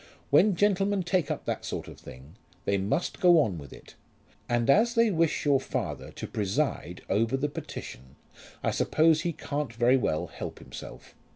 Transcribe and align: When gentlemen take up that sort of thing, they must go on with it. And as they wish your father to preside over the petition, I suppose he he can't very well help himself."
When 0.31 0.55
gentlemen 0.55 1.03
take 1.03 1.29
up 1.29 1.45
that 1.45 1.63
sort 1.63 1.87
of 1.87 1.99
thing, 1.99 2.35
they 2.65 2.79
must 2.79 3.19
go 3.19 3.39
on 3.39 3.59
with 3.59 3.71
it. 3.71 3.93
And 4.49 4.67
as 4.67 4.95
they 4.95 5.11
wish 5.11 5.45
your 5.45 5.59
father 5.59 6.09
to 6.13 6.25
preside 6.25 7.03
over 7.07 7.37
the 7.37 7.47
petition, 7.49 8.15
I 8.63 8.71
suppose 8.71 9.21
he 9.21 9.29
he 9.29 9.33
can't 9.33 9.71
very 9.75 9.97
well 9.97 10.25
help 10.25 10.57
himself." 10.57 11.13